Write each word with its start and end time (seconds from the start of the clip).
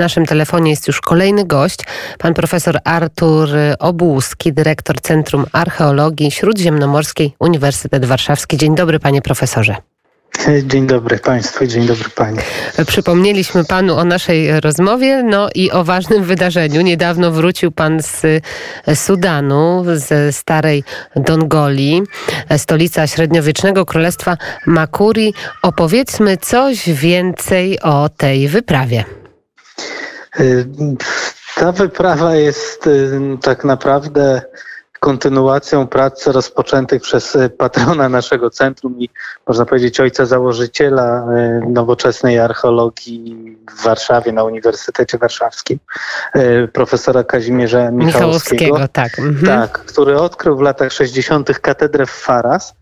naszym 0.00 0.26
telefonie 0.26 0.70
jest 0.70 0.86
już 0.86 1.00
kolejny 1.00 1.44
gość, 1.44 1.80
pan 2.18 2.34
profesor 2.34 2.78
Artur 2.84 3.48
Obłuski, 3.78 4.52
dyrektor 4.52 5.00
Centrum 5.00 5.46
Archeologii 5.52 6.30
Śródziemnomorskiej 6.30 7.34
Uniwersytet 7.38 8.04
Warszawski. 8.04 8.56
Dzień 8.56 8.74
dobry, 8.74 8.98
panie 8.98 9.22
profesorze. 9.22 9.76
Dzień 10.64 10.86
dobry 10.86 11.18
Państwu, 11.18 11.66
dzień 11.66 11.86
dobry 11.86 12.08
Pani. 12.10 12.38
Przypomnieliśmy 12.86 13.64
Panu 13.64 13.96
o 13.96 14.04
naszej 14.04 14.60
rozmowie, 14.60 15.22
no 15.22 15.48
i 15.54 15.70
o 15.70 15.84
ważnym 15.84 16.24
wydarzeniu. 16.24 16.80
Niedawno 16.80 17.30
wrócił 17.30 17.72
Pan 17.72 18.02
z 18.02 18.26
Sudanu, 18.94 19.84
ze 19.94 20.32
starej 20.32 20.84
Dongoli, 21.16 22.02
stolica 22.56 23.06
średniowiecznego 23.06 23.86
królestwa 23.86 24.36
Makuri. 24.66 25.34
Opowiedzmy 25.62 26.36
coś 26.36 26.90
więcej 26.90 27.80
o 27.80 28.08
tej 28.08 28.48
wyprawie. 28.48 29.04
Y, 30.40 30.66
ta 31.56 31.72
wyprawa 31.72 32.34
jest 32.34 32.86
y, 32.86 33.20
tak 33.42 33.64
naprawdę 33.64 34.42
kontynuacją 35.00 35.86
prac 35.86 36.26
rozpoczętych 36.26 37.02
przez 37.02 37.36
e, 37.36 37.50
patrona 37.50 38.08
naszego 38.08 38.50
centrum 38.50 38.98
i 38.98 39.08
można 39.48 39.66
powiedzieć 39.66 40.00
ojca 40.00 40.26
założyciela 40.26 41.26
nowoczesnej 41.68 42.38
archeologii 42.38 43.56
w 43.70 43.82
Warszawie, 43.82 44.32
na 44.32 44.44
Uniwersytecie 44.44 45.18
Warszawskim, 45.18 45.78
profesora 46.72 47.24
Kazimierza 47.24 47.90
Michałowskiego. 47.90 48.64
Michałowskiego 48.64 48.88
tak. 48.92 49.18
Mhm. 49.18 49.46
tak, 49.46 49.78
który 49.78 50.18
odkrył 50.18 50.56
w 50.56 50.60
latach 50.60 50.92
60. 50.92 51.58
katedrę 51.60 52.06
w 52.06 52.10
Faras 52.10 52.74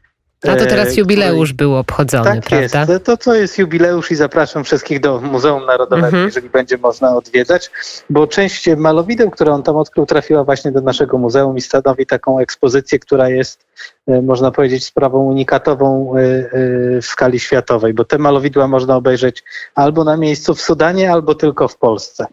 a 0.46 0.56
to 0.56 0.66
teraz 0.66 0.88
e, 0.88 1.00
jubileusz 1.00 1.52
był 1.52 1.76
obchodzony, 1.76 2.24
tak 2.24 2.44
prawda? 2.44 2.92
Jest. 2.92 3.04
To, 3.04 3.16
to 3.16 3.34
jest 3.34 3.58
jubileusz 3.58 4.10
i 4.10 4.14
zapraszam 4.14 4.64
wszystkich 4.64 5.00
do 5.00 5.20
Muzeum 5.20 5.66
Narodowego, 5.66 6.06
mhm. 6.06 6.24
jeżeli 6.24 6.50
będzie 6.50 6.78
można 6.78 7.16
odwiedzać, 7.16 7.70
bo 8.10 8.26
część 8.26 8.68
malowideł, 8.76 9.30
które 9.30 9.52
on 9.52 9.62
tam 9.62 9.76
odkrył, 9.76 10.06
trafiła 10.06 10.44
właśnie 10.44 10.72
do 10.72 10.80
naszego 10.80 11.18
muzeum 11.18 11.56
i 11.56 11.60
stanowi 11.60 12.06
taką 12.06 12.38
ekspozycję, 12.38 12.98
która 12.98 13.28
jest, 13.28 13.66
e, 14.06 14.22
można 14.22 14.50
powiedzieć, 14.50 14.84
sprawą 14.84 15.24
unikatową 15.24 16.14
e, 16.16 16.20
w 17.00 17.06
skali 17.06 17.40
światowej, 17.40 17.94
bo 17.94 18.04
te 18.04 18.18
malowidła 18.18 18.68
można 18.68 18.96
obejrzeć 18.96 19.44
albo 19.74 20.04
na 20.04 20.16
miejscu 20.16 20.54
w 20.54 20.60
Sudanie, 20.60 21.12
albo 21.12 21.34
tylko 21.34 21.68
w 21.68 21.76
Polsce. 21.76 22.26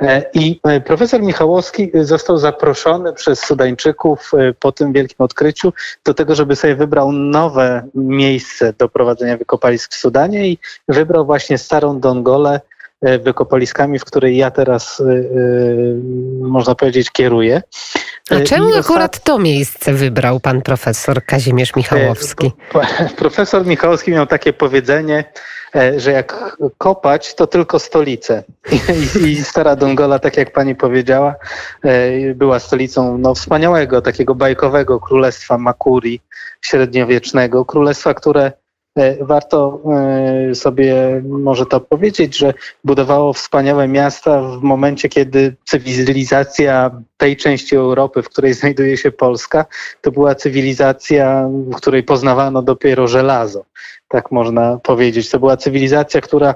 E, 0.00 0.22
I 0.34 0.60
e, 0.62 0.80
profesor 0.80 1.22
Michałowski 1.22 1.90
został 1.94 2.38
zaproszony 2.38 3.12
przez 3.12 3.40
Sudańczyków 3.40 4.30
e, 4.34 4.52
po 4.52 4.72
tym 4.72 4.92
wielkim 4.92 5.16
odkryciu 5.18 5.72
do 6.04 6.14
tego, 6.14 6.34
żeby 6.34 6.56
sobie 6.56 6.74
wybrał 6.76 7.12
nowe 7.12 7.88
miejsce 7.94 8.72
do 8.78 8.88
prowadzenia 8.88 9.36
wykopalisk 9.36 9.92
w 9.92 9.96
Sudanie 9.96 10.48
i 10.48 10.58
wybrał 10.88 11.26
właśnie 11.26 11.58
starą 11.58 12.00
Dongolę 12.00 12.60
wykopaliskami, 13.22 13.98
w 13.98 14.04
której 14.04 14.36
ja 14.36 14.50
teraz, 14.50 15.02
można 16.40 16.74
powiedzieć, 16.74 17.10
kieruję. 17.10 17.62
A 18.30 18.40
czemu 18.40 18.74
akurat 18.74 19.24
to 19.24 19.38
miejsce 19.38 19.92
wybrał 19.92 20.40
pan 20.40 20.62
profesor 20.62 21.24
Kazimierz 21.24 21.76
Michałowski? 21.76 22.52
Profesor 23.16 23.66
Michałowski 23.66 24.10
miał 24.10 24.26
takie 24.26 24.52
powiedzenie, 24.52 25.24
E, 25.24 25.63
że 25.96 26.12
jak 26.12 26.56
kopać, 26.78 27.34
to 27.34 27.46
tylko 27.46 27.78
stolice. 27.78 28.44
I, 28.72 29.28
I, 29.28 29.44
Stara 29.44 29.76
Dongola, 29.76 30.18
tak 30.18 30.36
jak 30.36 30.52
pani 30.52 30.74
powiedziała, 30.74 31.34
e, 31.84 32.34
była 32.34 32.58
stolicą 32.58 33.18
no, 33.18 33.34
wspaniałego, 33.34 34.02
takiego 34.02 34.34
bajkowego 34.34 35.00
królestwa 35.00 35.58
Makuri 35.58 36.20
średniowiecznego, 36.60 37.64
królestwa, 37.64 38.14
które 38.14 38.42
e, 38.44 38.52
Warto 39.20 39.80
sobie 40.54 41.22
może 41.28 41.66
to 41.66 41.80
powiedzieć, 41.80 42.36
że 42.36 42.54
budowało 42.84 43.32
wspaniałe 43.32 43.88
miasta 43.88 44.42
w 44.42 44.62
momencie, 44.62 45.08
kiedy 45.08 45.56
cywilizacja 45.64 46.90
tej 47.16 47.36
części 47.36 47.76
Europy, 47.76 48.22
w 48.22 48.28
której 48.28 48.54
znajduje 48.54 48.96
się 48.96 49.12
Polska, 49.12 49.66
to 50.00 50.12
była 50.12 50.34
cywilizacja, 50.34 51.48
w 51.50 51.76
której 51.76 52.02
poznawano 52.02 52.62
dopiero 52.62 53.08
żelazo 53.08 53.64
tak 54.14 54.30
można 54.30 54.78
powiedzieć. 54.82 55.30
To 55.30 55.38
była 55.38 55.56
cywilizacja, 55.56 56.20
która 56.20 56.54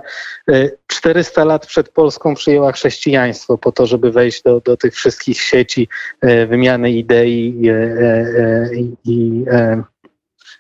400 0.87 1.43
e, 1.43 1.45
lat 1.45 1.67
przed 1.67 1.89
Polską 1.89 2.35
przyjęła 2.35 2.73
chrześcijaństwo 2.73 3.59
po 3.59 3.73
to, 3.73 3.87
żeby 3.87 4.13
wejść 4.13 4.43
do, 4.43 4.61
do 4.61 4.77
tych 4.77 4.95
wszystkich 4.95 5.41
sieci 5.41 5.89
e, 6.21 6.47
wymiany 6.47 6.91
idei 6.91 7.69
e, 7.69 8.75
i, 8.75 8.97
i, 9.05 9.45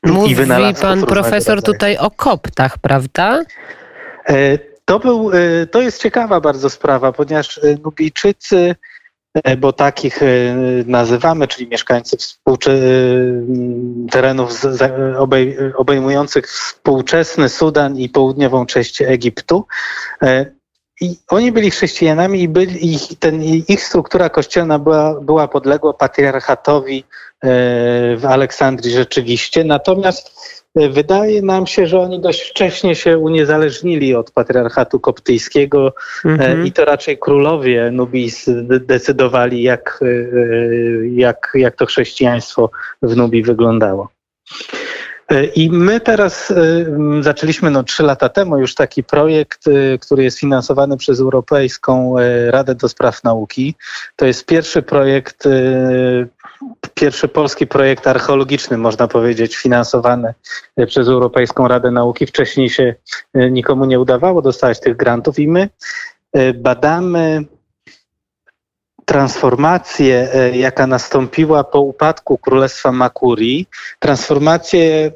Mówi 0.05 0.37
pan 0.81 1.07
profesor 1.07 1.63
tutaj 1.63 1.97
o 1.97 2.11
koptach, 2.11 2.79
prawda? 2.79 3.45
To, 4.85 4.99
był, 4.99 5.31
to 5.71 5.83
jest 5.83 6.03
ciekawa 6.03 6.41
bardzo 6.41 6.71
sprawa, 6.71 7.13
ponieważ 7.13 7.61
Nubijczycy 7.85 8.75
E, 9.35 9.57
bo 9.57 9.73
takich 9.73 10.23
e, 10.23 10.27
nazywamy, 10.87 11.49
czyli 11.49 11.69
mieszkańcy 11.69 12.17
współczy- 12.17 12.71
e, 12.71 14.11
terenów 14.11 14.63
obejmujących 15.77 16.47
współczesny 16.47 17.49
Sudan 17.49 17.97
i 17.97 18.09
południową 18.09 18.67
część 18.67 19.03
Egiptu. 19.03 19.67
I 21.01 21.17
oni 21.29 21.53
byli 21.53 21.71
chrześcijanami 21.71 22.43
i 22.43 22.49
byli, 22.49 22.95
ich, 22.95 23.19
ten, 23.19 23.43
ich 23.43 23.85
struktura 23.85 24.29
kościelna 24.29 24.79
była, 24.79 25.21
była 25.21 25.49
podległa 25.49 25.95
patriarchatowi 25.95 27.05
w 28.17 28.23
Aleksandrii 28.25 28.93
rzeczywiście. 28.93 29.65
Natomiast 29.65 30.31
Wydaje 30.75 31.43
nam 31.43 31.67
się, 31.67 31.87
że 31.87 32.01
oni 32.01 32.21
dość 32.21 32.51
wcześnie 32.51 32.95
się 32.95 33.19
uniezależnili 33.19 34.15
od 34.15 34.31
patriarchatu 34.31 35.01
koptyjskiego 35.01 35.95
mm-hmm. 36.25 36.67
i 36.67 36.73
to 36.73 36.85
raczej 36.85 37.19
królowie 37.19 37.91
Nubis 37.91 38.51
decydowali, 38.81 39.63
jak, 39.63 40.01
e, 40.03 40.07
jak, 41.09 41.53
jak 41.55 41.77
to 41.77 41.87
chrześcijaństwo 41.87 42.71
w 43.03 43.17
Nubii 43.17 43.43
wyglądało. 43.43 44.09
E, 45.31 45.45
I 45.45 45.71
my 45.71 46.01
teraz 46.01 46.53
zaczęliśmy 47.21 47.71
no, 47.71 47.83
trzy 47.83 48.03
lata 48.03 48.29
temu 48.29 48.59
już 48.59 48.75
taki 48.75 49.05
projekt, 49.05 49.65
który 50.01 50.25
jest 50.25 50.39
finansowany 50.39 50.97
przez 50.97 51.21
Europejską 51.21 52.15
Radę 52.51 52.75
do 52.75 52.89
Spraw 52.89 53.25
Nauki. 53.25 53.75
To 54.17 54.27
jest 54.27 54.47
pierwszy 54.47 54.83
projekt 54.83 55.49
pierwszy 56.95 57.29
polski 57.29 57.67
projekt 57.67 58.07
archeologiczny, 58.07 58.79
można 58.79 59.09
powiedzieć, 59.09 59.57
finansowany 59.57 60.35
e, 60.77 60.87
przez 60.87 61.09
Europejską 61.09 61.69
Radę 61.69 61.91
Nauki. 61.91 62.27
Wcześniej 62.27 62.71
się 62.71 62.95
e, 63.35 63.51
nikomu 63.51 63.85
nie 63.85 64.01
udawało 64.01 64.43
dostać 64.43 64.81
tych 64.81 64.97
grantów 64.97 65.39
i 65.39 65.49
my 65.49 65.69
e, 66.33 66.55
badamy 66.55 67.45
transformację, 69.09 70.29
jaka 70.53 70.87
nastąpiła 70.87 71.65
po 71.65 71.81
upadku 71.81 72.39
Królestwa 72.39 72.93
Makuri, 72.93 73.67
transformację 73.99 75.11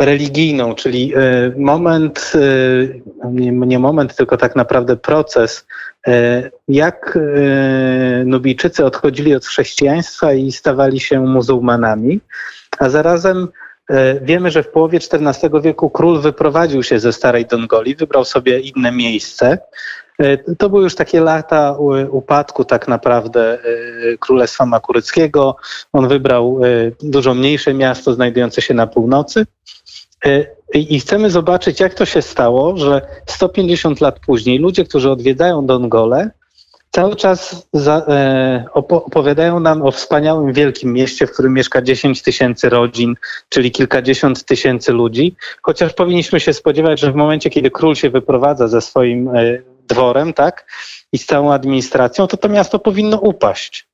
religijną, 0.00 0.74
czyli 0.74 1.12
moment, 1.56 2.32
nie 3.66 3.78
moment, 3.78 4.16
tylko 4.16 4.36
tak 4.36 4.56
naprawdę 4.56 4.96
proces 4.96 5.66
E, 6.06 6.50
jak 6.68 7.16
e, 7.16 7.20
Nubijczycy 8.24 8.84
odchodzili 8.84 9.34
od 9.34 9.46
chrześcijaństwa 9.46 10.32
i 10.32 10.52
stawali 10.52 11.00
się 11.00 11.20
muzułmanami, 11.20 12.20
a 12.78 12.88
zarazem 12.88 13.48
e, 13.90 14.20
Wiemy, 14.20 14.50
że 14.50 14.62
w 14.62 14.68
połowie 14.68 14.98
XIV 14.98 15.62
wieku 15.62 15.90
król 15.90 16.20
wyprowadził 16.20 16.82
się 16.82 16.98
ze 17.00 17.12
Starej 17.12 17.46
Dongoli, 17.46 17.94
wybrał 17.94 18.24
sobie 18.24 18.60
inne 18.60 18.92
miejsce. 18.92 19.58
To 20.58 20.70
były 20.70 20.82
już 20.82 20.94
takie 20.94 21.20
lata 21.20 21.76
upadku 22.10 22.64
tak 22.64 22.88
naprawdę 22.88 23.58
Królestwa 24.20 24.66
Makuryckiego. 24.66 25.56
On 25.92 26.08
wybrał 26.08 26.60
dużo 27.02 27.34
mniejsze 27.34 27.74
miasto 27.74 28.12
znajdujące 28.12 28.62
się 28.62 28.74
na 28.74 28.86
północy. 28.86 29.46
I 30.74 31.00
chcemy 31.00 31.30
zobaczyć, 31.30 31.80
jak 31.80 31.94
to 31.94 32.06
się 32.06 32.22
stało, 32.22 32.76
że 32.76 33.06
150 33.26 34.00
lat 34.00 34.20
później 34.20 34.58
ludzie, 34.58 34.84
którzy 34.84 35.10
odwiedzają 35.10 35.66
Dongolę, 35.66 36.30
cały 36.94 37.16
czas 37.16 37.66
za, 37.72 38.06
e, 38.08 38.64
opowiadają 38.72 39.60
nam 39.60 39.82
o 39.82 39.90
wspaniałym 39.90 40.52
wielkim 40.52 40.92
mieście, 40.92 41.26
w 41.26 41.32
którym 41.32 41.54
mieszka 41.54 41.82
10 41.82 42.22
tysięcy 42.22 42.68
rodzin, 42.68 43.14
czyli 43.48 43.70
kilkadziesiąt 43.70 44.44
tysięcy 44.44 44.92
ludzi, 44.92 45.36
chociaż 45.62 45.92
powinniśmy 45.92 46.40
się 46.40 46.52
spodziewać, 46.52 47.00
że 47.00 47.12
w 47.12 47.14
momencie, 47.14 47.50
kiedy 47.50 47.70
król 47.70 47.94
się 47.94 48.10
wyprowadza 48.10 48.68
ze 48.68 48.80
swoim 48.80 49.28
e, 49.28 49.58
dworem, 49.88 50.32
tak, 50.32 50.66
i 51.12 51.18
z 51.18 51.26
całą 51.26 51.52
administracją, 51.52 52.26
to 52.26 52.36
to 52.36 52.48
miasto 52.48 52.78
powinno 52.78 53.18
upaść. 53.18 53.88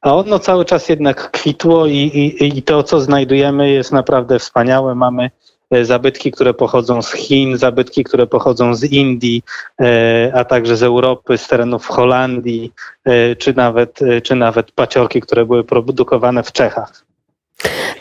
A 0.00 0.14
ono 0.14 0.38
cały 0.38 0.64
czas 0.64 0.88
jednak 0.88 1.30
kwitło 1.30 1.86
i, 1.86 1.92
i, 1.92 2.58
i 2.58 2.62
to, 2.62 2.82
co 2.82 3.00
znajdujemy, 3.00 3.70
jest 3.70 3.92
naprawdę 3.92 4.38
wspaniałe. 4.38 4.94
Mamy 4.94 5.30
E, 5.70 5.84
zabytki, 5.84 6.32
które 6.32 6.54
pochodzą 6.54 7.02
z 7.02 7.12
Chin, 7.12 7.58
zabytki, 7.58 8.04
które 8.04 8.26
pochodzą 8.26 8.74
z 8.74 8.84
Indii, 8.84 9.42
e, 9.80 10.32
a 10.34 10.44
także 10.44 10.76
z 10.76 10.82
Europy, 10.82 11.38
z 11.38 11.48
terenów 11.48 11.86
Holandii, 11.86 12.72
e, 13.04 13.36
czy 13.36 13.54
nawet, 13.54 14.00
czy 14.22 14.34
nawet 14.34 14.72
paciorki, 14.72 15.20
które 15.20 15.46
były 15.46 15.64
produkowane 15.64 16.42
w 16.42 16.52
Czechach. 16.52 17.04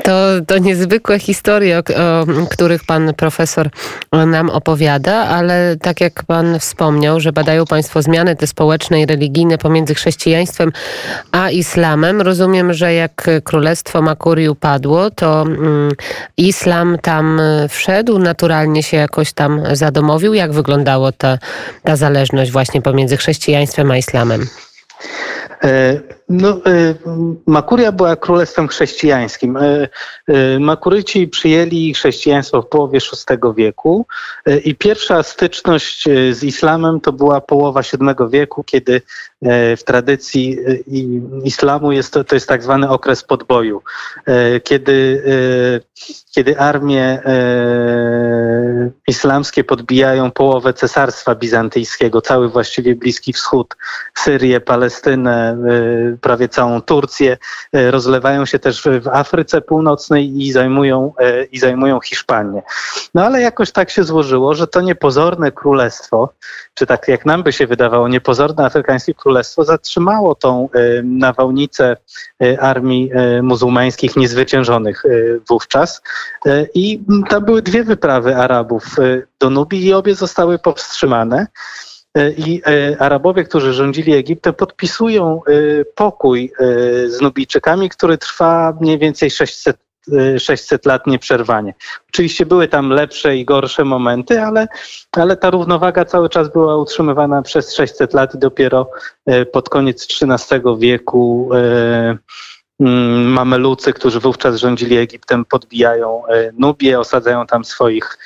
To, 0.03 0.11
to 0.47 0.57
niezwykłe 0.57 1.19
historie, 1.19 1.77
o, 1.77 1.81
o, 1.81 2.47
których 2.47 2.85
pan 2.85 3.13
profesor 3.13 3.69
nam 4.11 4.49
opowiada, 4.49 5.15
ale 5.15 5.75
tak 5.81 6.01
jak 6.01 6.23
pan 6.23 6.59
wspomniał, 6.59 7.19
że 7.19 7.31
badają 7.31 7.65
państwo 7.65 8.01
zmiany 8.01 8.35
te 8.35 8.47
społeczne 8.47 9.01
i 9.01 9.05
religijne 9.05 9.57
pomiędzy 9.57 9.95
chrześcijaństwem 9.95 10.71
a 11.31 11.49
islamem. 11.49 12.21
Rozumiem, 12.21 12.73
że 12.73 12.93
jak 12.93 13.29
królestwo 13.43 14.01
Makuri 14.01 14.49
upadło, 14.49 15.11
to 15.11 15.41
mm, 15.41 15.91
islam 16.37 16.97
tam 17.01 17.41
wszedł, 17.69 18.19
naturalnie 18.19 18.83
się 18.83 18.97
jakoś 18.97 19.33
tam 19.33 19.61
zadomowił. 19.71 20.33
Jak 20.33 20.53
wyglądało 20.53 21.11
ta, 21.11 21.37
ta 21.83 21.95
zależność 21.95 22.51
właśnie 22.51 22.81
pomiędzy 22.81 23.17
chrześcijaństwem 23.17 23.91
a 23.91 23.97
islamem? 23.97 24.47
E, 25.63 26.01
no, 26.29 26.49
e, 26.49 26.95
Makuria 27.47 27.91
była 27.91 28.15
królestwem 28.15 28.67
chrześcijańskim. 28.67 29.57
E, 29.57 29.87
Makuryci 30.59 31.27
przyjęli 31.27 31.93
chrześcijaństwo 31.93 32.61
w 32.61 32.67
połowie 32.67 32.99
VI 32.99 33.37
wieku 33.55 34.05
i 34.65 34.75
pierwsza 34.75 35.23
styczność 35.23 36.03
z 36.31 36.43
islamem 36.43 37.01
to 37.01 37.13
była 37.13 37.41
połowa 37.41 37.81
VII 37.81 38.29
wieku, 38.29 38.63
kiedy 38.63 39.01
w 39.77 39.83
tradycji 39.85 40.57
islamu 41.43 41.91
jest 41.91 42.13
to, 42.13 42.23
to 42.23 42.35
jest 42.35 42.47
tak 42.47 42.63
zwany 42.63 42.89
okres 42.89 43.23
podboju, 43.23 43.81
kiedy, 44.63 45.23
kiedy 46.35 46.59
armie 46.59 47.19
islamskie 49.07 49.63
podbijają 49.63 50.31
połowę 50.31 50.73
cesarstwa 50.73 51.35
bizantyjskiego, 51.35 52.21
cały 52.21 52.49
właściwie 52.49 52.95
Bliski 52.95 53.33
Wschód, 53.33 53.75
Syrię, 54.13 54.61
Palestynę, 54.61 55.52
prawie 56.21 56.49
całą 56.49 56.81
Turcję. 56.81 57.37
Y, 57.75 57.91
rozlewają 57.91 58.45
się 58.45 58.59
też 58.59 58.83
w 59.01 59.07
Afryce 59.07 59.61
Północnej 59.61 60.41
i 60.41 60.51
zajmują, 60.51 61.13
y, 61.21 61.47
i 61.51 61.59
zajmują 61.59 61.99
Hiszpanię. 61.99 62.61
No 63.13 63.25
ale 63.25 63.41
jakoś 63.41 63.71
tak 63.71 63.89
się 63.89 64.03
złożyło, 64.03 64.53
że 64.53 64.67
to 64.67 64.81
niepozorne 64.81 65.51
królestwo, 65.51 66.33
czy 66.73 66.85
tak 66.85 67.07
jak 67.07 67.25
nam 67.25 67.43
by 67.43 67.53
się 67.53 67.67
wydawało, 67.67 68.07
niepozorne 68.07 68.65
afrykańskie 68.65 69.13
królestwo 69.13 69.63
zatrzymało 69.63 70.35
tą 70.35 70.69
nawałnicę 71.03 71.97
armii 72.59 73.11
muzułmańskich 73.41 74.15
niezwyciężonych 74.15 75.03
wówczas. 75.49 76.01
I 76.73 77.03
tam 77.29 77.45
były 77.45 77.61
dwie 77.61 77.83
wyprawy 77.83 78.35
Arabów 78.35 78.85
do 79.39 79.49
Nubii 79.49 79.85
i 79.85 79.93
obie 79.93 80.15
zostały 80.15 80.59
powstrzymane. 80.59 81.47
E, 82.17 82.31
I 82.31 82.61
e, 82.65 83.01
Arabowie, 83.01 83.43
którzy 83.43 83.73
rządzili 83.73 84.13
Egiptem, 84.13 84.53
podpisują 84.53 85.41
e, 85.47 85.85
pokój 85.85 86.51
z 87.07 87.21
Nubijczykami, 87.21 87.89
który 87.89 88.17
trwa 88.17 88.77
mniej 88.81 88.99
więcej 88.99 89.31
600, 89.31 89.77
600 90.37 90.85
lat 90.85 91.07
nieprzerwanie. 91.07 91.73
Oczywiście 92.09 92.45
były 92.45 92.67
tam 92.67 92.89
lepsze 92.89 93.37
i 93.37 93.45
gorsze 93.45 93.85
momenty, 93.85 94.41
ale, 94.41 94.67
ale 95.11 95.37
ta 95.37 95.49
równowaga 95.49 96.05
cały 96.05 96.29
czas 96.29 96.51
była 96.53 96.77
utrzymywana 96.77 97.41
przez 97.41 97.75
600 97.75 98.13
lat 98.13 98.35
i 98.35 98.37
dopiero 98.37 98.91
pod 99.51 99.69
koniec 99.69 100.07
XIII 100.21 100.61
wieku 100.79 101.49
mm, 102.79 103.25
Mamelucy, 103.31 103.93
którzy 103.93 104.19
wówczas 104.19 104.55
rządzili 104.55 104.97
Egiptem, 104.97 105.45
podbijają 105.45 106.23
Nubię, 106.57 106.99
osadzają 106.99 107.47
tam 107.47 107.65
swoich 107.65 108.17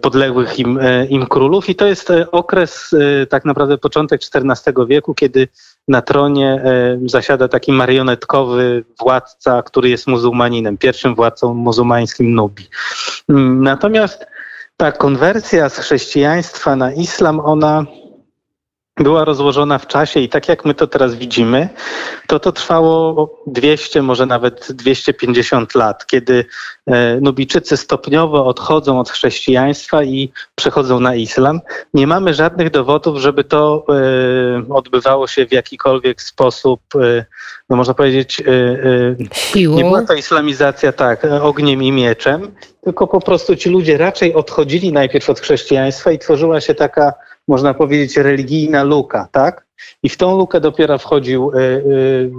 podległych 0.00 0.58
im, 0.58 0.78
e, 0.78 1.06
im 1.06 1.26
królów 1.26 1.68
i 1.68 1.74
to 1.74 1.86
jest 1.86 2.10
e, 2.10 2.30
okres, 2.30 2.94
tak 3.28 3.44
naprawdę 3.44 3.78
początek 3.78 4.20
XIV 4.34 4.74
wieku, 4.88 5.14
kiedy 5.14 5.48
na 5.88 6.02
tronie 6.02 6.62
zasiada 7.06 7.48
taki 7.48 7.72
marionetkowy 7.72 8.84
władca, 8.98 9.62
który 9.62 9.88
jest 9.88 10.06
muzułmaninem, 10.06 10.78
pierwszym 10.78 11.14
władcą 11.14 11.54
muzułmańskim 11.54 12.34
Nubii. 12.34 12.68
Mm, 13.28 13.62
natomiast 13.62 14.26
ta 14.76 14.92
konwersja 14.92 15.68
z 15.68 15.78
chrześcijaństwa 15.78 16.76
na 16.76 16.92
islam, 16.92 17.40
ona 17.40 17.86
była 18.96 19.24
rozłożona 19.24 19.78
w 19.78 19.86
czasie 19.86 20.20
i 20.20 20.28
tak 20.28 20.48
jak 20.48 20.64
my 20.64 20.74
to 20.74 20.86
teraz 20.86 21.14
widzimy, 21.14 21.68
to 22.26 22.38
to 22.38 22.52
trwało 22.52 23.30
200, 23.46 24.02
może 24.02 24.26
nawet 24.26 24.72
250 24.72 25.74
lat, 25.74 26.06
kiedy 26.06 26.44
e, 26.86 27.20
Nubijczycy 27.20 27.76
stopniowo 27.76 28.46
odchodzą 28.46 29.00
od 29.00 29.10
chrześcijaństwa 29.10 30.04
i 30.04 30.32
przechodzą 30.54 31.00
na 31.00 31.14
islam. 31.14 31.60
Nie 31.94 32.06
mamy 32.06 32.34
żadnych 32.34 32.70
dowodów, 32.70 33.18
żeby 33.18 33.44
to 33.44 33.84
e, 33.88 34.74
odbywało 34.74 35.26
się 35.26 35.46
w 35.46 35.52
jakikolwiek 35.52 36.22
sposób, 36.22 36.80
e, 36.94 37.24
no 37.70 37.76
można 37.76 37.94
powiedzieć, 37.94 38.42
Siłą. 39.32 39.76
nie 39.76 39.84
była 39.84 40.02
to 40.02 40.14
islamizacja 40.14 40.92
tak, 40.92 41.26
ogniem 41.42 41.82
i 41.82 41.92
mieczem, 41.92 42.54
tylko 42.84 43.06
po 43.06 43.20
prostu 43.20 43.56
ci 43.56 43.70
ludzie 43.70 43.98
raczej 43.98 44.34
odchodzili 44.34 44.92
najpierw 44.92 45.30
od 45.30 45.40
chrześcijaństwa 45.40 46.12
i 46.12 46.18
tworzyła 46.18 46.60
się 46.60 46.74
taka 46.74 47.12
można 47.50 47.74
powiedzieć, 47.74 48.16
religijna 48.16 48.82
luka, 48.82 49.28
tak? 49.32 49.66
I 50.02 50.08
w 50.08 50.16
tą 50.16 50.38
lukę 50.38 50.60
dopiero 50.60 50.98
wchodził, 50.98 51.52
e, 51.54 51.56
e, 51.56 51.80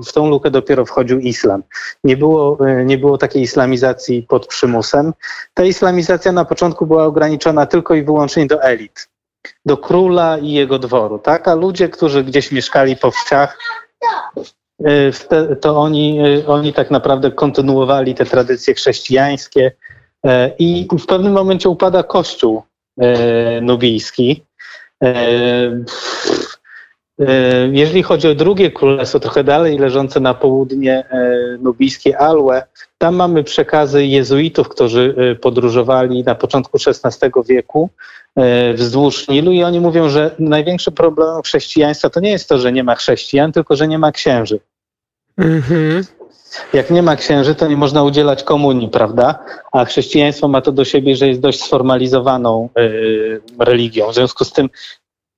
w 0.06 0.14
tą 0.14 0.30
lukę 0.30 0.52
dopiero 0.52 0.86
wchodził 0.86 1.20
islam. 1.20 1.64
Nie 2.04 2.18
było, 2.18 2.68
e, 2.68 2.86
nie 2.86 2.98
było 2.98 3.18
takiej 3.18 3.42
islamizacji 3.42 4.26
pod 4.30 4.48
przymusem. 4.48 5.14
Ta 5.54 5.64
islamizacja 5.64 6.32
na 6.32 6.46
początku 6.46 6.86
była 6.86 7.06
ograniczona 7.06 7.66
tylko 7.66 7.96
i 7.96 8.04
wyłącznie 8.04 8.46
do 8.46 8.64
elit, 8.64 9.10
do 9.66 9.78
króla 9.78 10.38
i 10.38 10.52
jego 10.52 10.80
dworu, 10.80 11.20
tak? 11.20 11.48
A 11.48 11.56
ludzie, 11.56 11.90
którzy 11.90 12.24
gdzieś 12.24 12.52
mieszkali 12.52 12.96
po 12.96 13.12
wsiach, 13.12 13.58
to 15.62 15.78
oni, 15.78 16.20
oni 16.48 16.74
tak 16.74 16.92
naprawdę 16.92 17.32
kontynuowali 17.32 18.16
te 18.16 18.26
tradycje 18.26 18.74
chrześcijańskie 18.74 19.72
i 20.60 20.88
w 21.00 21.06
pewnym 21.06 21.34
momencie 21.34 21.70
upada 21.70 22.04
kościół 22.04 22.64
nubijski. 23.62 24.46
E, 25.02 25.84
e, 27.20 27.68
jeżeli 27.72 28.04
chodzi 28.04 28.28
o 28.28 28.36
drugie 28.36 28.72
królestwo, 28.72 29.20
trochę 29.20 29.44
dalej 29.44 29.78
leżące 29.78 30.20
na 30.20 30.34
południe 30.34 31.04
e, 31.10 31.58
nubijskie 31.62 32.18
Alwe, 32.18 32.64
tam 32.98 33.16
mamy 33.16 33.44
przekazy 33.44 34.06
jezuitów, 34.06 34.70
którzy 34.70 35.38
podróżowali 35.42 36.24
na 36.24 36.36
początku 36.36 36.78
XVI 36.88 37.32
wieku 37.50 37.90
wzdłuż 38.74 39.28
Nilu 39.28 39.52
i 39.52 39.64
oni 39.64 39.80
mówią, 39.80 40.10
że 40.10 40.36
największy 40.40 40.92
problem 40.92 41.42
chrześcijaństwa 41.42 42.10
to 42.10 42.20
nie 42.20 42.32
jest 42.32 42.50
to, 42.50 42.60
że 42.60 42.72
nie 42.72 42.84
ma 42.84 42.96
chrześcijan, 42.96 43.52
tylko 43.52 43.76
że 43.76 43.88
nie 43.88 44.00
ma 44.00 44.12
księży. 44.12 44.60
Mm-hmm. 45.40 46.21
Jak 46.74 46.90
nie 46.90 47.04
ma 47.04 47.16
księży, 47.16 47.56
to 47.56 47.68
nie 47.68 47.78
można 47.78 48.04
udzielać 48.04 48.44
komunii, 48.44 48.90
prawda? 48.90 49.40
A 49.72 49.86
chrześcijaństwo 49.86 50.48
ma 50.48 50.62
to 50.62 50.72
do 50.72 50.86
siebie, 50.86 51.16
że 51.16 51.28
jest 51.28 51.40
dość 51.40 51.64
sformalizowaną 51.64 52.70
y, 52.80 53.42
religią. 53.60 54.12
W 54.12 54.16
związku 54.16 54.46
z 54.46 54.52
tym 54.52 54.70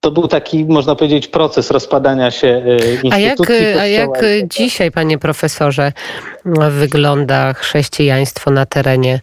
to 0.04 0.12
był 0.12 0.28
taki, 0.28 0.66
można 0.66 0.96
powiedzieć, 0.96 1.28
proces 1.28 1.72
rozpadania 1.72 2.32
się 2.32 2.64
instytucji. 3.04 3.56
A 3.56 3.70
jak, 3.70 3.80
a 3.80 3.86
jak 3.88 4.10
dzisiaj, 4.50 4.92
panie 4.92 5.18
profesorze, 5.18 5.92
wygląda 6.70 7.54
chrześcijaństwo 7.54 8.52
na 8.52 8.66
terenie 8.66 9.20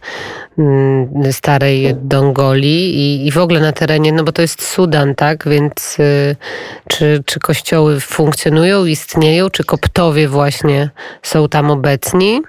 mm, 0.57 1.09
starej 1.31 1.95
Dongoli 1.95 2.95
i, 2.95 3.27
i 3.27 3.31
w 3.31 3.37
ogóle 3.37 3.59
na 3.59 3.71
terenie, 3.71 4.11
no 4.11 4.23
bo 4.23 4.31
to 4.31 4.41
jest 4.41 4.63
Sudan, 4.63 5.15
tak? 5.15 5.47
Więc 5.47 5.99
y, 5.99 6.35
czy, 6.89 7.23
czy 7.25 7.39
kościoły 7.39 7.99
funkcjonują, 7.99 8.85
istnieją, 8.85 9.49
czy 9.49 9.63
koptowie 9.63 10.27
właśnie 10.27 10.89
są 11.21 11.49
tam 11.49 11.71
obecni? 11.71 12.41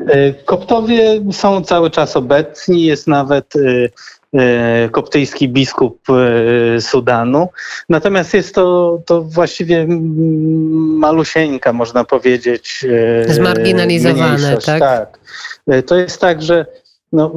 Y, 0.00 0.34
koptowie 0.44 1.20
są 1.32 1.62
cały 1.62 1.90
czas 1.90 2.16
obecni, 2.16 2.84
jest 2.84 3.06
nawet 3.06 3.56
y, 3.56 3.90
E, 4.34 4.88
koptyjski 4.88 5.48
biskup 5.48 6.00
e, 6.10 6.80
Sudanu. 6.80 7.48
Natomiast 7.88 8.34
jest 8.34 8.54
to, 8.54 8.98
to 9.06 9.22
właściwie 9.22 9.86
malusieńka, 10.98 11.72
można 11.72 12.04
powiedzieć. 12.04 12.86
E, 13.26 13.32
Zmarginalizowane, 13.32 14.56
tak? 14.56 14.80
Tak. 14.80 15.18
To 15.86 15.96
jest 15.96 16.20
tak, 16.20 16.42
że 16.42 16.66
no, 17.12 17.32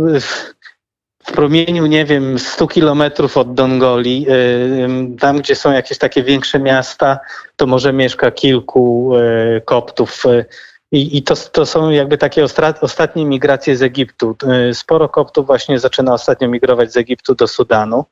w 1.24 1.32
promieniu, 1.32 1.86
nie 1.86 2.06
wiem, 2.06 2.40
100 2.40 2.68
kilometrów 2.68 3.38
od 3.38 3.54
Dongoli, 3.54 4.26
tam 5.20 5.40
gdzie 5.40 5.56
są 5.56 5.72
jakieś 5.72 5.98
takie 5.98 6.24
większe 6.24 6.60
miasta, 6.60 7.20
to 7.56 7.68
może 7.68 7.94
mieszka 7.94 8.32
kilku 8.32 9.12
koptów 9.66 10.24
i, 10.92 11.18
i 11.18 11.24
to, 11.24 11.36
to 11.36 11.66
są 11.66 11.90
jakby 11.90 12.18
takie 12.18 12.46
ostatnie 12.82 13.26
migracje 13.26 13.78
z 13.78 13.82
Egiptu. 13.82 14.36
Y, 14.70 14.74
sporo 14.74 15.10
koptów 15.10 15.48
właśnie 15.48 15.80
zaczyna 15.80 16.14
ostatnio 16.14 16.48
migrować 16.48 16.94
z 16.94 16.98
Egiptu 16.98 17.36
do 17.36 17.48
Sudanu. 17.48 18.06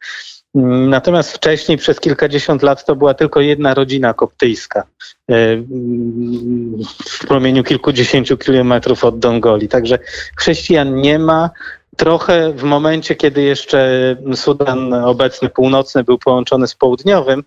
Mm, 0.56 0.90
natomiast 0.90 1.32
wcześniej 1.32 1.78
przez 1.78 2.00
kilkadziesiąt 2.00 2.64
lat 2.64 2.86
to 2.86 2.96
była 2.96 3.14
tylko 3.14 3.42
jedna 3.42 3.74
rodzina 3.74 4.14
koptyjska 4.14 4.84
y, 5.32 5.34
mm, 5.36 6.84
w 7.10 7.28
promieniu 7.28 7.64
kilkudziesięciu 7.64 8.38
kilometrów 8.38 9.04
od 9.04 9.20
Dongoli. 9.20 9.68
Także 9.68 10.00
chrześcijan 10.38 10.96
nie 10.96 11.20
ma. 11.20 11.50
Trochę 11.98 12.54
w 12.54 12.64
momencie, 12.64 13.16
kiedy 13.16 13.42
jeszcze 13.42 14.16
Sudan 14.36 14.94
obecny 14.94 15.50
północny 15.50 16.04
był 16.04 16.18
połączony 16.18 16.68
z 16.68 16.76
południowym, 16.76 17.44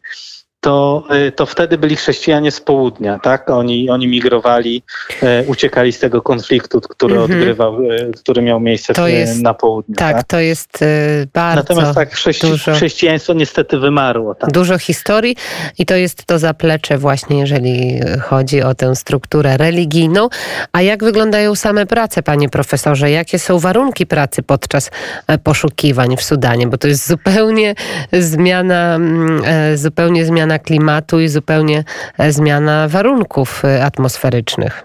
to, 0.63 1.05
y, 1.29 1.33
to 1.33 1.47
wtedy 1.47 1.79
byli 1.79 1.97
chrześcijanie 1.97 2.51
z 2.51 2.61
południa, 2.61 3.19
tak? 3.19 3.51
Oni, 3.51 3.91
oni 3.91 4.09
migrowali, 4.09 4.83
e, 5.23 5.45
uciekali 5.47 5.93
z 5.93 5.99
tego 5.99 6.23
konfliktu, 6.23 6.81
który 6.81 7.15
mhm. 7.15 7.33
odgrywał, 7.33 7.79
e, 7.91 8.13
który 8.13 8.43
miał 8.43 8.61
miejsce 8.61 9.11
jest, 9.11 9.43
na 9.43 9.55
południu. 9.55 9.95
Tak, 9.95 10.17
tak, 10.17 10.27
to 10.27 10.39
jest 10.39 10.83
e, 10.83 10.87
bardzo 11.33 11.57
Natomiast 11.57 11.95
tak, 11.95 12.11
chrześci 12.11 12.47
dużo, 12.47 12.73
chrześcijaństwo 12.73 13.33
niestety 13.33 13.79
wymarło. 13.79 14.35
Tak. 14.35 14.51
Dużo 14.51 14.79
historii 14.79 15.37
i 15.79 15.87
to 15.87 15.95
jest 15.95 16.25
to 16.25 16.39
zaplecze 16.39 16.99
właśnie, 16.99 17.39
jeżeli 17.39 18.01
chodzi 18.21 18.63
o 18.63 18.75
tę 18.75 18.97
strukturę 18.97 19.57
religijną. 19.57 20.29
A 20.73 20.83
jak 20.83 21.05
wyglądają 21.05 21.55
same 21.55 21.87
prace, 21.87 22.23
panie 22.23 22.49
profesorze? 22.49 23.11
Jakie 23.11 23.39
są 23.39 23.59
warunki 23.59 24.07
pracy 24.07 24.43
podczas 24.43 24.91
poszukiwań 25.43 26.17
w 26.17 26.23
Sudanie? 26.23 26.67
Bo 26.67 26.79
to 26.79 26.89
jest 26.89 27.09
zupełnie 27.09 27.75
zmiana, 28.13 28.95
mm, 28.95 29.43
zupełnie 29.77 30.25
zmiana 30.25 30.52
zmiana 30.53 30.59
klimatu 30.59 31.21
i 31.21 31.29
zupełnie 31.29 31.85
e, 32.19 32.33
zmiana 32.33 32.89
warunków 32.89 33.65
e, 33.65 33.85
atmosferycznych. 33.85 34.85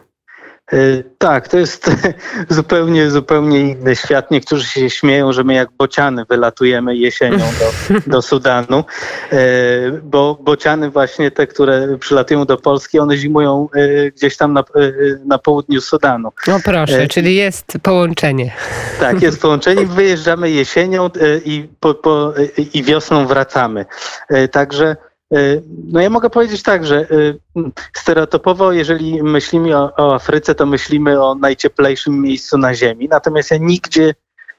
E, 0.74 0.78
tak, 1.18 1.48
to 1.48 1.58
jest 1.58 1.92
zupełnie, 2.50 3.12
zupełnie 3.12 3.60
inny 3.60 3.96
świat. 3.96 4.32
Niektórzy 4.32 4.66
się 4.66 4.90
śmieją, 4.90 5.34
że 5.34 5.44
my 5.44 5.54
jak 5.54 5.70
bociany 5.78 6.26
wylatujemy 6.30 6.96
jesienią 6.96 7.38
do, 7.38 7.72
do 8.14 8.22
Sudanu, 8.22 8.84
bo 10.04 10.38
bociany 10.42 10.90
właśnie 10.90 11.32
te, 11.32 11.48
które 11.48 11.98
przylatują 11.98 12.46
do 12.46 12.58
Polski, 12.58 13.00
one 13.00 13.18
zimują 13.18 13.70
gdzieś 14.16 14.38
tam 14.38 14.54
na, 14.54 14.64
na 15.26 15.38
południu 15.38 15.82
Sudanu. 15.82 16.30
No 16.48 16.60
proszę, 16.64 17.08
czyli 17.08 17.36
jest 17.36 17.66
połączenie. 17.84 18.52
Tak, 19.00 19.22
jest 19.22 19.42
połączenie. 19.46 19.86
Wyjeżdżamy 19.86 20.52
jesienią 20.52 21.10
i, 21.46 21.68
po, 21.80 21.94
po, 21.94 22.34
i 22.74 22.84
wiosną 22.84 23.28
wracamy. 23.28 23.86
Także 24.52 24.96
no 25.88 26.02
ja 26.02 26.10
mogę 26.10 26.30
powiedzieć 26.30 26.64
tak, 26.64 26.86
że 26.86 27.00
e, 27.00 27.06
stereotypowo, 27.94 28.72
jeżeli 28.72 29.24
myślimy 29.24 29.78
o, 29.78 29.96
o, 29.96 30.16
Afryce, 30.16 30.56
to 30.56 30.66
myślimy 30.66 31.24
o 31.24 31.36
najcieplejszym 31.36 32.22
miejscu 32.22 32.58
na 32.58 32.76
Ziemi. 32.76 33.08
Natomiast 33.08 33.52
ja 33.52 33.58
nigdzie 33.58 34.14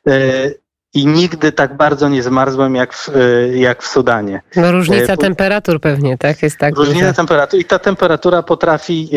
e, 0.06 0.50
i 0.94 1.06
nigdy 1.06 1.52
tak 1.52 1.76
bardzo 1.76 2.08
nie 2.08 2.22
zmarzłem 2.22 2.74
jak 2.74 2.94
w, 2.94 3.10
jak 3.54 3.82
w 3.82 3.86
Sudanie. 3.86 4.42
No 4.56 4.72
różnica 4.72 5.16
temperatur 5.16 5.80
pewnie, 5.80 6.18
tak? 6.18 6.42
Jest 6.42 6.58
tak 6.58 6.76
różnica 6.76 7.00
duża. 7.00 7.12
temperatur 7.12 7.60
i 7.60 7.64
ta 7.64 7.78
temperatura 7.78 8.42
potrafi 8.42 9.10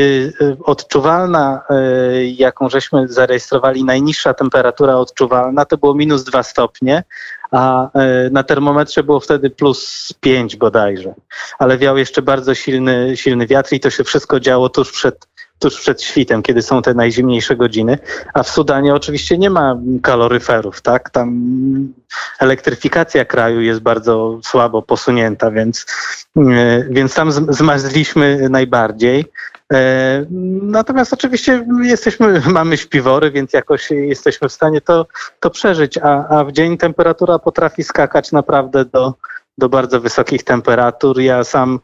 odczuwalna, 0.63 1.61
jaką 2.35 2.69
żeśmy 2.69 3.07
zarejestrowali, 3.07 3.83
najniższa 3.83 4.33
temperatura 4.33 4.95
odczuwalna 4.95 5.65
to 5.65 5.77
było 5.77 5.95
minus 5.95 6.23
2 6.23 6.43
stopnie, 6.43 7.03
a 7.51 7.89
na 8.31 8.43
termometrze 8.43 9.03
było 9.03 9.19
wtedy 9.19 9.49
plus 9.49 10.09
5 10.19 10.55
bodajże. 10.55 11.13
Ale 11.59 11.77
wiał 11.77 11.97
jeszcze 11.97 12.21
bardzo 12.21 12.55
silny, 12.55 13.17
silny 13.17 13.47
wiatr 13.47 13.73
i 13.73 13.79
to 13.79 13.89
się 13.89 14.03
wszystko 14.03 14.39
działo 14.39 14.69
tuż 14.69 14.91
przed, 14.91 15.27
tuż 15.61 15.81
przed 15.81 16.01
świtem, 16.01 16.43
kiedy 16.43 16.61
są 16.61 16.81
te 16.81 16.93
najzimniejsze 16.93 17.55
godziny. 17.55 17.97
A 18.33 18.43
w 18.43 18.49
Sudanie 18.49 18.93
oczywiście 18.93 19.37
nie 19.37 19.49
ma 19.49 19.77
kaloryferów, 20.01 20.81
tak? 20.81 21.09
Tam 21.09 21.29
elektryfikacja 22.39 23.25
kraju 23.25 23.61
jest 23.61 23.79
bardzo 23.79 24.39
słabo 24.43 24.81
posunięta, 24.81 25.51
więc, 25.51 25.85
e, 26.37 26.85
więc 26.89 27.13
tam 27.13 27.31
zmarzliśmy 27.31 28.49
najbardziej. 28.49 29.25
E, 29.73 30.25
natomiast 30.61 31.13
oczywiście 31.13 31.65
jesteśmy, 31.83 32.41
mamy 32.59 32.77
śpiwory, 32.77 33.31
więc 33.31 33.53
jakoś 33.53 33.91
jesteśmy 33.91 34.49
w 34.49 34.53
stanie 34.53 34.81
to, 34.81 35.07
to 35.39 35.49
przeżyć, 35.49 35.97
a, 35.97 36.27
a 36.27 36.43
w 36.43 36.51
dzień 36.51 36.77
temperatura 36.77 37.39
potrafi 37.39 37.83
skakać 37.83 38.31
naprawdę 38.31 38.85
do, 38.85 39.13
do 39.57 39.69
bardzo 39.69 40.01
wysokich 40.01 40.43
temperatur. 40.43 41.19
Ja 41.19 41.43
sam 41.43 41.79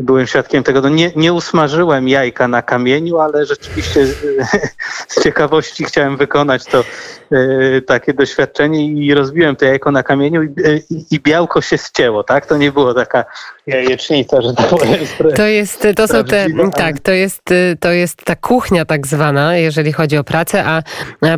byłem 0.00 0.26
świadkiem 0.26 0.62
tego. 0.62 0.80
No 0.80 0.88
nie, 0.88 1.12
nie 1.16 1.32
usmażyłem 1.32 2.08
jajka 2.08 2.48
na 2.48 2.62
kamieniu, 2.62 3.18
ale 3.18 3.46
rzeczywiście 3.46 4.06
z 5.08 5.22
ciekawości 5.22 5.84
chciałem 5.84 6.16
wykonać 6.16 6.64
to 6.64 6.84
e, 7.32 7.80
takie 7.80 8.14
doświadczenie 8.14 8.86
i 8.86 9.14
rozbiłem 9.14 9.56
to 9.56 9.64
jajko 9.64 9.90
na 9.90 10.02
kamieniu 10.02 10.42
i, 10.42 10.48
i, 10.90 11.14
i, 11.14 11.20
białko 11.20 11.60
się 11.60 11.78
ścięło, 11.78 12.24
tak? 12.24 12.46
To 12.46 12.56
nie 12.56 12.72
było 12.72 12.94
taka 12.94 13.24
jajecznica, 13.66 14.42
że 14.42 14.54
to 14.54 14.84
jest. 14.84 15.10
To 15.36 15.46
jest, 15.46 15.86
to 15.96 16.08
są 16.08 16.24
te, 16.24 16.46
tak, 16.76 17.00
to 17.00 17.12
jest, 17.12 17.42
to 17.80 17.92
jest 17.92 18.24
ta 18.24 18.36
kuchnia 18.36 18.84
tak 18.84 19.06
zwana, 19.06 19.56
jeżeli 19.56 19.92
chodzi 19.92 20.16
o 20.16 20.24
pracę, 20.24 20.64
a 20.64 20.82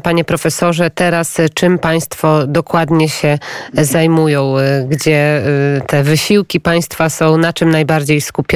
panie 0.02 0.24
profesorze, 0.24 0.90
teraz 0.90 1.36
czym 1.54 1.78
państwo 1.78 2.46
dokładnie 2.46 3.08
się 3.08 3.38
zajmują? 3.72 4.54
Gdzie 4.88 5.42
y, 5.78 5.80
te 5.86 6.02
wysiłki 6.02 6.60
państwa 6.60 7.08
są, 7.08 7.36
na 7.36 7.52
czym 7.52 7.70
najbardziej 7.70 8.20
skupione 8.20 8.51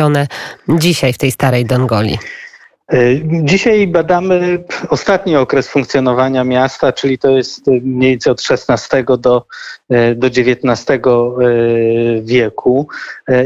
dzisiaj 0.68 1.12
w 1.12 1.18
tej 1.18 1.30
starej 1.30 1.64
Dongoli? 1.64 2.18
E, 2.92 2.98
dzisiaj 3.44 3.86
badamy 3.86 4.64
ostatni 4.88 5.36
okres 5.36 5.68
funkcjonowania 5.68 6.44
miasta, 6.44 6.92
czyli 6.92 7.18
to 7.18 7.30
jest 7.30 7.66
mniej 7.66 8.10
więcej 8.10 8.32
od 8.32 8.42
XVI 8.50 9.04
do, 9.18 9.46
e, 9.90 10.14
do 10.14 10.26
XIX 10.26 10.90
e, 10.90 11.00
wieku 12.22 12.88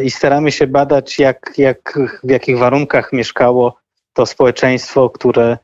i 0.04 0.10
staramy 0.10 0.52
się 0.52 0.66
badać, 0.66 1.18
jak, 1.18 1.52
jak, 1.58 1.98
w 2.24 2.30
jakich 2.30 2.58
warunkach 2.58 3.12
mieszkało 3.12 3.76
to 4.12 4.26
społeczeństwo, 4.26 5.10
które 5.10 5.58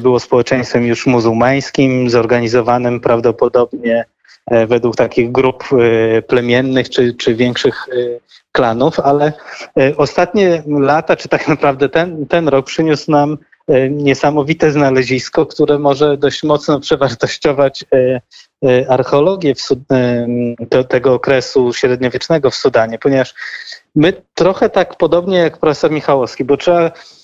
było 0.00 0.20
społeczeństwem 0.20 0.86
już 0.86 1.06
muzułmańskim, 1.06 2.10
zorganizowanym 2.10 3.00
prawdopodobnie 3.00 4.04
E, 4.04 4.11
według 4.50 4.96
takich 4.96 5.32
grup 5.32 5.64
e, 5.72 6.22
plemiennych 6.22 6.90
czy, 6.90 7.14
czy 7.14 7.34
większych 7.34 7.88
e, 7.88 7.94
klanów, 8.52 9.00
ale 9.00 9.32
ostatnie 9.96 10.62
lata, 10.66 11.16
czy 11.16 11.28
tak 11.28 11.48
naprawdę 11.54 11.88
ten, 11.88 12.26
ten 12.26 12.48
rok 12.48 12.66
przyniósł 12.66 13.10
nam 13.10 13.38
niesamowite 13.90 14.72
znalezisko, 14.72 15.46
które 15.46 15.78
może 15.78 16.16
dość 16.16 16.42
mocno 16.42 16.80
przewartościować 16.80 17.84
archeologię 18.88 19.54
tego 20.88 21.14
okresu 21.14 21.72
średniowiecznego 21.72 22.50
w 22.50 22.54
Sudanie, 22.54 22.98
ponieważ 22.98 23.34
my 23.94 24.12
trochę 24.34 24.70
tak 24.70 24.96
podobnie 24.96 25.38
jak 25.38 25.58
profesor 25.58 25.90
Michałowski, 25.90 26.44
bo 26.44 26.56
trzeba 26.56 26.90
E, 26.90 27.21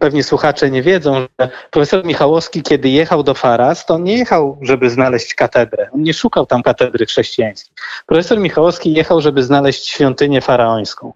pewnie 0.00 0.22
słuchacze 0.22 0.70
nie 0.70 0.82
wiedzą, 0.82 1.26
że 1.40 1.50
profesor 1.70 2.04
Michałowski, 2.04 2.62
kiedy 2.62 2.88
jechał 2.88 3.22
do 3.22 3.34
Faras, 3.34 3.86
to 3.86 3.98
nie 3.98 4.18
jechał, 4.18 4.58
żeby 4.62 4.90
znaleźć 4.90 5.34
katedrę. 5.34 5.88
On 5.94 6.02
nie 6.02 6.14
szukał 6.14 6.46
tam 6.46 6.62
katedry 6.62 7.06
chrześcijańskiej. 7.06 7.74
Profesor 8.06 8.38
Michałowski 8.38 8.92
jechał, 8.92 9.20
żeby 9.20 9.42
znaleźć 9.42 9.88
świątynię 9.88 10.40
faraońską 10.40 11.12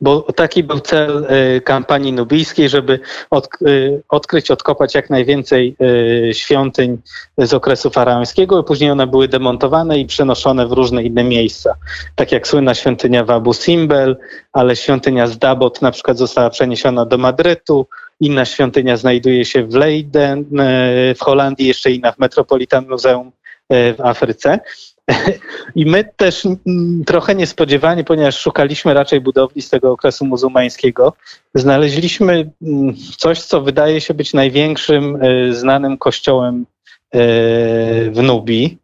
bo 0.00 0.20
taki 0.20 0.64
był 0.64 0.80
cel 0.80 1.26
e, 1.28 1.60
kampanii 1.60 2.12
nubijskiej, 2.12 2.68
żeby 2.68 3.00
e, 3.32 3.38
odkryć, 4.08 4.50
odkopać 4.50 4.94
jak 4.94 5.10
najwięcej 5.10 5.76
e, 6.30 6.34
świątyń 6.34 6.98
z 7.38 7.54
okresu 7.54 7.90
faraońskiego, 7.90 8.60
i 8.60 8.64
później 8.64 8.90
one 8.90 9.06
były 9.06 9.28
demontowane 9.28 9.98
i 9.98 10.06
przenoszone 10.06 10.66
w 10.66 10.72
różne 10.72 11.02
inne 11.02 11.24
miejsca. 11.24 11.74
Tak 12.14 12.32
jak 12.32 12.48
słynna 12.48 12.74
świątynia 12.74 13.24
w 13.24 13.30
Abu 13.30 13.54
Simbel, 13.54 14.16
ale 14.52 14.76
świątynia 14.76 15.26
z 15.26 15.38
Dabot 15.38 15.82
na 15.82 15.90
przykład 15.90 16.18
została 16.18 16.50
przeniesiona 16.50 17.06
do 17.06 17.18
Madrytu, 17.18 17.86
inna 18.20 18.44
świątynia 18.44 18.96
znajduje 18.96 19.44
się 19.44 19.66
w 19.66 19.74
Leiden 19.74 20.44
w 21.16 21.20
Holandii, 21.20 21.66
jeszcze 21.66 21.90
inna 21.90 22.12
w 22.12 22.18
Metropolitan 22.18 22.88
Muzeum 22.88 23.32
w 23.70 23.96
Afryce. 24.02 24.60
I 25.76 25.86
my 25.86 26.04
też 26.16 26.42
trochę 27.06 27.34
niespodziewanie, 27.34 28.04
ponieważ 28.04 28.38
szukaliśmy 28.38 28.94
raczej 28.94 29.20
budowli 29.20 29.62
z 29.62 29.70
tego 29.70 29.92
okresu 29.92 30.24
muzułmańskiego, 30.24 31.12
znaleźliśmy 31.54 32.50
coś, 33.16 33.42
co 33.42 33.60
wydaje 33.60 34.00
się 34.00 34.14
być 34.14 34.32
największym 34.32 35.16
e, 35.16 35.52
znanym 35.52 35.98
kościołem 35.98 36.66
e, 37.10 37.18
w 38.10 38.22
Nubii. 38.22 38.78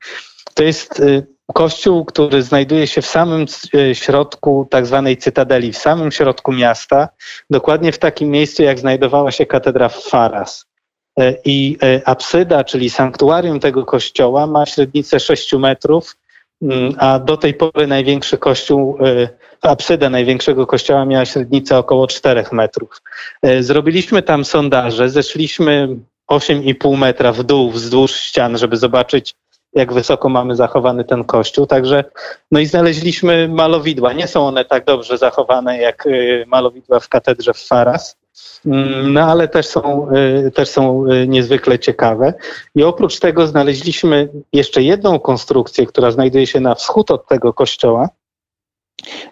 To 0.55 0.62
jest 0.62 1.00
e, 1.00 1.23
kościół, 1.55 2.05
który 2.05 2.43
znajduje 2.43 2.87
się 2.87 3.03
w 3.03 3.07
samym 3.07 3.47
środku 3.93 4.67
tak 4.71 4.87
zwanej 4.87 5.17
cytadeli, 5.17 5.73
w 5.73 5.79
samym 5.79 6.12
środku 6.12 6.53
miasta, 6.53 7.09
dokładnie 7.50 7.93
w 7.93 7.99
takim 7.99 8.31
miejscu, 8.31 8.62
jak 8.62 8.79
znajdowała 8.79 9.31
się 9.31 9.47
katedra 9.47 9.89
w 9.89 10.03
Faras. 10.03 10.70
E, 11.21 11.35
I 11.45 11.79
e, 11.83 12.09
absyda, 12.09 12.65
czyli 12.65 12.91
sanktuarium 12.91 13.61
tego 13.61 13.85
kościoła 13.85 14.47
ma 14.47 14.67
średnicę 14.67 15.21
6 15.21 15.53
metrów, 15.53 16.17
mm, 16.62 16.95
a 16.99 17.19
do 17.19 17.37
tej 17.37 17.55
pory 17.55 17.87
największy 17.87 18.39
kościół, 18.39 18.99
e, 19.00 19.29
absyda 19.62 20.11
największego 20.11 20.67
kościoła 20.67 21.05
miała 21.05 21.25
średnicę 21.25 21.79
około 21.79 22.07
4 22.07 22.45
metrów. 22.53 23.03
Zrobiliśmy 23.61 24.23
tam 24.23 24.45
sondaże, 24.45 25.11
zeszliśmy 25.11 25.89
8,5 26.27 26.97
metra 26.97 27.33
w 27.33 27.43
dół 27.43 27.71
wzdłuż 27.71 28.12
ścian, 28.12 28.59
żeby 28.59 28.77
zobaczyć, 28.77 29.35
jak 29.73 29.93
wysoko 29.93 30.29
mamy 30.29 30.57
zachowany 30.57 31.05
ten 31.05 31.25
kościół. 31.25 31.67
Także, 31.67 32.05
no 32.50 32.61
i 32.61 32.67
znaleźliśmy 32.67 33.49
malowidła. 33.49 34.12
Nie 34.12 34.27
są 34.27 34.47
one 34.47 34.65
tak 34.65 34.85
dobrze 34.85 35.19
zachowane 35.19 35.79
jak 35.79 36.09
malowidła 36.47 37.00
w 37.00 37.09
katedrze 37.09 37.55
w 37.55 37.67
Faras, 37.67 38.17
no 38.64 39.20
ale 39.20 39.49
też 39.49 39.66
są, 39.66 40.09
y, 40.47 40.50
też 40.50 40.68
są 40.68 41.06
y, 41.11 41.28
niezwykle 41.28 41.78
ciekawe. 41.78 42.35
I 42.75 42.82
oprócz 42.82 43.18
tego 43.18 43.47
znaleźliśmy 43.47 44.28
jeszcze 44.52 44.82
jedną 44.82 45.18
konstrukcję, 45.18 45.87
która 45.87 46.11
znajduje 46.11 46.47
się 46.47 46.61
na 46.61 46.75
wschód 46.75 47.11
od 47.11 47.28
tego 47.28 47.52
kościoła. 47.52 48.09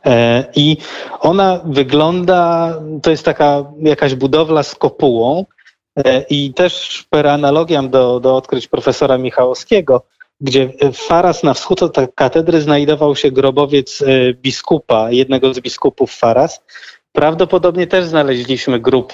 E, 0.06 0.44
I 0.56 0.76
ona 1.20 1.60
wygląda, 1.64 2.74
to 3.02 3.10
jest 3.10 3.24
taka 3.24 3.64
jakaś 3.80 4.14
budowla 4.14 4.62
z 4.62 4.74
kopułą 4.74 5.44
e, 5.96 6.24
i 6.30 6.54
też 6.54 7.04
per 7.10 7.26
analogiam 7.26 7.90
do, 7.90 8.20
do 8.20 8.36
odkryć 8.36 8.68
profesora 8.68 9.18
Michałowskiego, 9.18 10.02
gdzie 10.40 10.72
Faras 10.92 11.42
na 11.42 11.54
wschód 11.54 11.82
od 11.82 11.96
katedry 12.14 12.60
znajdował 12.60 13.16
się 13.16 13.30
grobowiec 13.30 14.02
e, 14.02 14.34
biskupa, 14.34 15.10
jednego 15.10 15.54
z 15.54 15.60
biskupów 15.60 16.12
Faras. 16.12 16.60
Prawdopodobnie 17.18 17.86
też 17.86 18.04
znaleźliśmy 18.04 18.80
grób, 18.80 19.12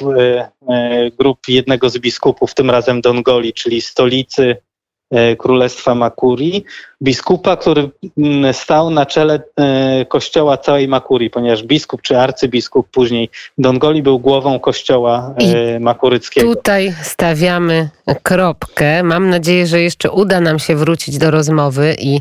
grób 1.19 1.39
jednego 1.49 1.91
z 1.91 1.99
biskupów, 1.99 2.55
tym 2.55 2.71
razem 2.71 3.01
Dongoli, 3.01 3.53
czyli 3.53 3.81
stolicy 3.81 4.57
E, 4.74 4.74
Królestwa 5.39 5.95
Makurii, 5.95 6.65
biskupa, 7.03 7.57
który 7.57 7.91
mm, 8.19 8.55
stał 8.55 8.91
na 8.91 9.07
czele 9.07 9.43
e, 9.57 10.05
kościoła 10.05 10.57
całej 10.57 10.89
Makurii, 10.89 11.31
ponieważ 11.31 11.63
biskup 11.63 12.03
czy 12.03 12.19
arcybiskup 12.19 12.89
później 12.91 13.31
Dongoli 13.59 14.03
był 14.03 14.19
głową 14.19 14.61
kościoła 14.61 15.35
e, 15.39 15.81
makuryckiego. 15.81 16.55
Tutaj 16.55 16.95
stawiamy 17.03 17.89
kropkę. 18.23 19.03
Mam 19.03 19.31
nadzieję, 19.31 19.67
że 19.67 19.81
jeszcze 19.81 20.11
uda 20.11 20.41
nam 20.41 20.59
się 20.59 20.77
wrócić 20.77 21.19
do 21.19 21.31
rozmowy 21.31 21.97
i 21.99 22.21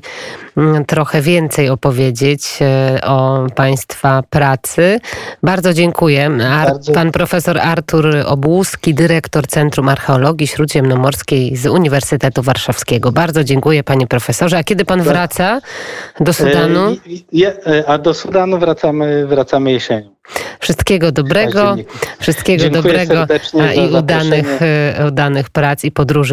mm, 0.58 0.86
trochę 0.86 1.22
więcej 1.22 1.70
opowiedzieć 1.70 2.60
o 3.04 3.48
Państwa 3.56 4.24
pracy. 4.30 5.00
Bardzo 5.44 5.74
dziękuję. 5.74 6.30
Bardzo. 6.40 6.94
Pan 6.94 7.12
profesor 7.12 7.60
Artur 7.60 8.08
Obłuski, 8.26 8.94
dyrektor 8.94 9.48
Centrum 9.48 9.90
Archeologii 9.90 10.48
Śródziemnomorskiej 10.48 11.56
z 11.56 11.66
Uniwersytetu 11.66 12.42
Warszawskiego. 12.42 12.83
Bardzo 13.12 13.44
dziękuję 13.44 13.84
panie 13.84 14.08
profesorze. 14.08 14.58
A 14.58 14.64
kiedy 14.64 14.86
pan 14.86 15.00
tak. 15.00 15.08
wraca 15.08 15.62
do 16.20 16.34
Sudanu? 16.34 16.98
E, 17.68 17.90
a 17.90 17.98
do 17.98 18.14
Sudanu 18.14 18.60
wracamy, 18.60 19.28
wracamy 19.28 19.72
jesienią. 19.72 20.14
Wszystkiego 20.60 21.12
dobrego, 21.12 21.76
wszystkiego 22.20 22.64
Dziękuję 22.64 22.84
dobrego 22.84 23.28
i 23.76 23.96
udanych, 23.96 24.62
e, 24.62 25.08
udanych 25.08 25.50
prac 25.50 25.84
i 25.84 25.92
podróży. 25.92 26.32